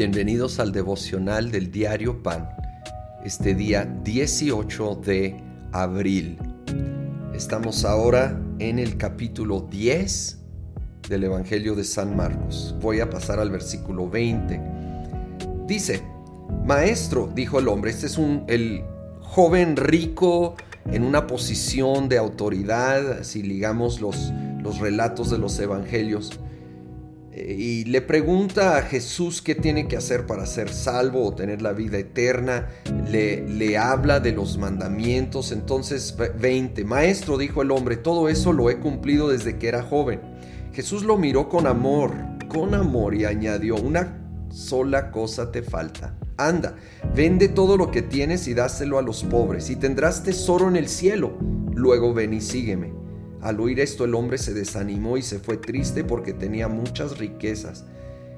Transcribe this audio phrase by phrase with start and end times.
[0.00, 2.48] Bienvenidos al devocional del diario Pan,
[3.22, 5.36] este día 18 de
[5.72, 6.38] abril.
[7.34, 10.38] Estamos ahora en el capítulo 10
[11.06, 12.74] del Evangelio de San Marcos.
[12.80, 14.58] Voy a pasar al versículo 20.
[15.66, 16.02] Dice,
[16.64, 18.82] Maestro, dijo el hombre, este es un, el
[19.20, 20.56] joven rico
[20.90, 26.40] en una posición de autoridad, si ligamos los, los relatos de los evangelios
[27.32, 31.72] y le pregunta a Jesús qué tiene que hacer para ser salvo o tener la
[31.72, 32.68] vida eterna.
[33.08, 35.52] Le, le, habla de los mandamientos.
[35.52, 40.20] Entonces 20, Maestro, dijo el hombre, todo eso lo he cumplido desde que era joven.
[40.72, 42.14] Jesús lo miró con amor,
[42.48, 44.16] con amor y añadió, una
[44.50, 46.16] sola cosa te falta.
[46.36, 46.74] Anda,
[47.14, 50.88] vende todo lo que tienes y dáselo a los pobres y tendrás tesoro en el
[50.88, 51.36] cielo.
[51.74, 52.99] Luego ven y sígueme.
[53.42, 57.84] Al oír esto el hombre se desanimó y se fue triste porque tenía muchas riquezas.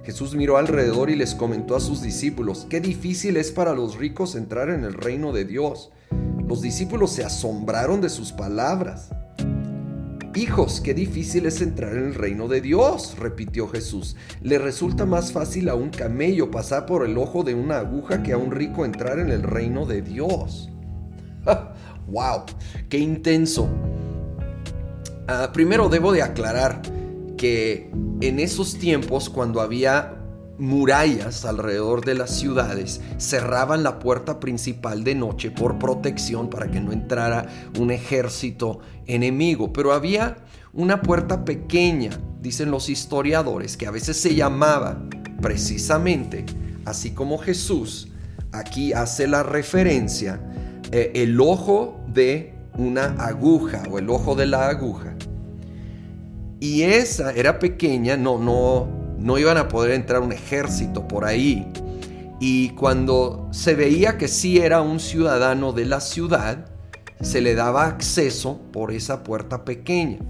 [0.04, 4.34] Jesús miró alrededor y les comentó a sus discípulos, qué difícil es para los ricos
[4.34, 5.90] entrar en el reino de Dios.
[6.46, 9.10] Los discípulos se asombraron de sus palabras.
[10.34, 14.16] Hijos, qué difícil es entrar en el reino de Dios, repitió Jesús.
[14.40, 18.32] Le resulta más fácil a un camello pasar por el ojo de una aguja que
[18.32, 20.70] a un rico entrar en el reino de Dios.
[22.08, 22.44] ¡Wow!
[22.88, 23.68] ¡Qué intenso!
[25.28, 26.82] Ah, primero debo de aclarar
[27.36, 30.18] que en esos tiempos cuando había
[30.58, 36.80] murallas alrededor de las ciudades cerraban la puerta principal de noche por protección para que
[36.80, 37.46] no entrara
[37.78, 39.72] un ejército enemigo.
[39.72, 40.36] Pero había
[40.72, 45.02] una puerta pequeña, dicen los historiadores, que a veces se llamaba
[45.40, 46.44] precisamente,
[46.84, 48.08] así como Jesús
[48.52, 50.40] aquí hace la referencia,
[50.90, 55.11] eh, el ojo de una aguja o el ojo de la aguja.
[56.62, 58.86] Y esa era pequeña, no, no,
[59.18, 61.66] no iban a poder entrar un ejército por ahí.
[62.38, 66.66] Y cuando se veía que sí era un ciudadano de la ciudad,
[67.20, 70.20] se le daba acceso por esa puerta pequeña.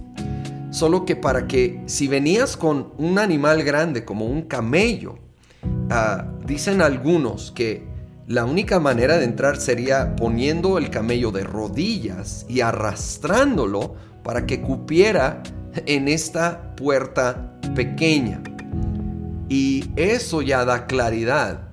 [0.70, 5.18] Solo que para que si venías con un animal grande como un camello,
[5.90, 7.86] ah, dicen algunos que
[8.26, 14.62] la única manera de entrar sería poniendo el camello de rodillas y arrastrándolo para que
[14.62, 15.42] cupiera
[15.86, 18.42] en esta puerta pequeña.
[19.48, 21.68] Y eso ya da claridad.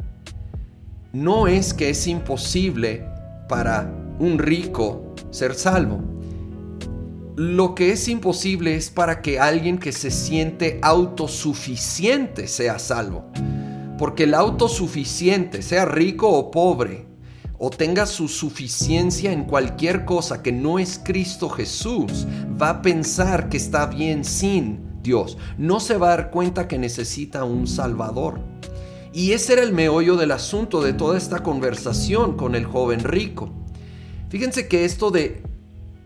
[1.13, 3.05] No es que es imposible
[3.47, 6.01] para un rico ser salvo.
[7.35, 13.25] Lo que es imposible es para que alguien que se siente autosuficiente sea salvo.
[13.97, 17.08] Porque el autosuficiente, sea rico o pobre,
[17.59, 22.25] o tenga su suficiencia en cualquier cosa que no es Cristo Jesús,
[22.59, 25.37] va a pensar que está bien sin Dios.
[25.57, 28.39] No se va a dar cuenta que necesita un Salvador.
[29.11, 33.49] Y ese era el meollo del asunto de toda esta conversación con el joven rico.
[34.29, 35.43] Fíjense que esto de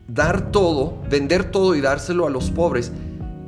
[0.07, 2.91] dar todo, vender todo y dárselo a los pobres,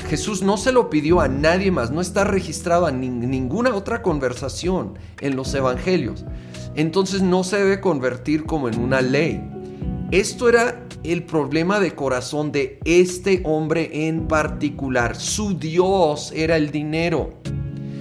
[0.06, 4.98] Jesús no se lo pidió a nadie más, no está registrado en ninguna otra conversación
[5.20, 6.26] en los evangelios.
[6.76, 9.44] Entonces no se debe convertir como en una ley.
[10.12, 15.16] Esto era el problema de corazón de este hombre en particular.
[15.16, 17.34] Su Dios era el dinero.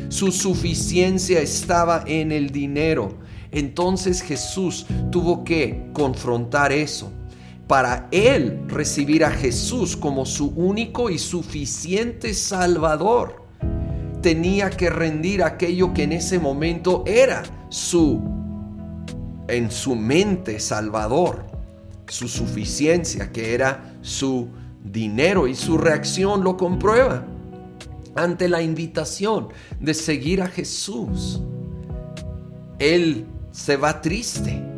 [0.08, 3.18] Su suficiencia estaba en el dinero.
[3.50, 7.10] Entonces Jesús tuvo que confrontar eso
[7.66, 13.44] para él recibir a Jesús como su único y suficiente Salvador,
[14.20, 18.22] tenía que rendir aquello que en ese momento era su,
[19.48, 21.46] en su mente, Salvador,
[22.08, 24.48] su suficiencia, que era su
[24.82, 27.26] dinero y su reacción lo comprueba
[28.14, 29.48] ante la invitación
[29.80, 31.40] de seguir a Jesús.
[32.78, 34.73] Él se va triste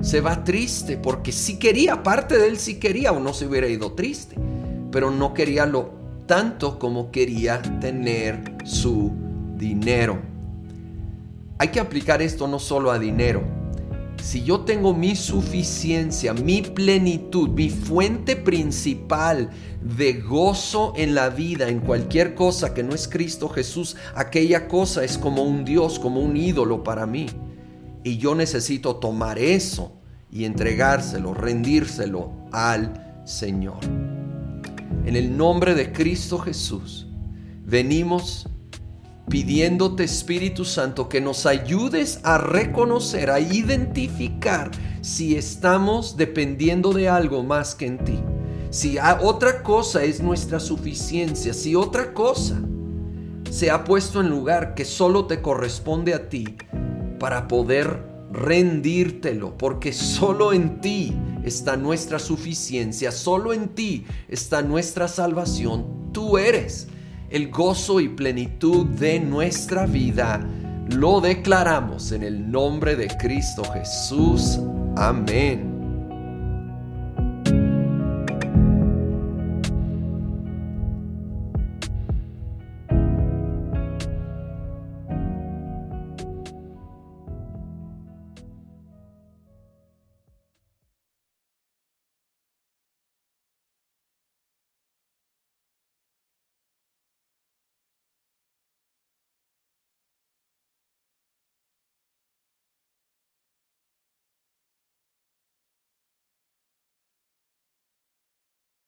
[0.00, 3.68] se va triste porque sí quería, parte de él sí quería o no se hubiera
[3.68, 4.36] ido triste,
[4.90, 5.92] pero no quería lo
[6.26, 9.12] tanto como quería tener su
[9.56, 10.18] dinero.
[11.58, 13.42] Hay que aplicar esto no solo a dinero.
[14.22, 19.50] Si yo tengo mi suficiencia, mi plenitud, mi fuente principal
[19.82, 25.04] de gozo en la vida, en cualquier cosa que no es Cristo Jesús, aquella cosa
[25.04, 27.26] es como un Dios, como un ídolo para mí.
[28.02, 29.92] Y yo necesito tomar eso
[30.30, 33.78] y entregárselo, rendírselo al Señor.
[35.04, 37.06] En el nombre de Cristo Jesús,
[37.64, 38.48] venimos
[39.28, 44.70] pidiéndote Espíritu Santo que nos ayudes a reconocer, a identificar
[45.02, 48.18] si estamos dependiendo de algo más que en ti.
[48.70, 52.60] Si otra cosa es nuestra suficiencia, si otra cosa
[53.50, 56.56] se ha puesto en lugar que solo te corresponde a ti
[57.20, 58.02] para poder
[58.32, 61.14] rendírtelo, porque solo en ti
[61.44, 66.10] está nuestra suficiencia, solo en ti está nuestra salvación.
[66.12, 66.88] Tú eres
[67.28, 70.40] el gozo y plenitud de nuestra vida.
[70.96, 74.58] Lo declaramos en el nombre de Cristo Jesús.
[74.96, 75.69] Amén.